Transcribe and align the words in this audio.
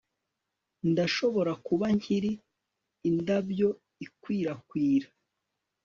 Ndashobora 0.91 1.51
kuba 1.65 1.85
nkiri 1.97 2.31
indabyo 3.09 3.67
ikwirakwira 4.05 5.07